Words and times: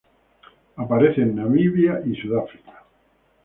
Aparece 0.77 1.21
en 1.21 1.35
Namibia 1.35 2.01
y 2.03 2.15
Sudáfrica. 2.15 2.85